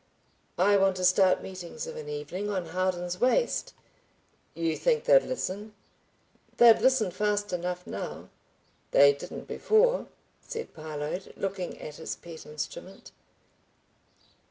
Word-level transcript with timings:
"I 0.57 0.77
want 0.77 0.95
to 0.95 1.03
start 1.05 1.43
meetings 1.43 1.85
of 1.85 1.95
an 1.95 2.09
evening 2.09 2.49
on 2.49 2.65
Howden's 2.69 3.19
Waste." 3.21 3.75
"You 4.55 4.75
think 4.75 5.03
they'd 5.03 5.21
listen?" 5.21 5.75
"They'd 6.57 6.81
listen 6.81 7.11
fast 7.11 7.53
enough 7.53 7.85
now." 7.85 8.29
"They 8.89 9.13
didn't 9.13 9.45
before," 9.45 10.07
said 10.41 10.73
Parload, 10.73 11.31
looking 11.37 11.79
at 11.79 11.97
his 11.97 12.15
pet 12.15 12.47
instrument. 12.47 13.11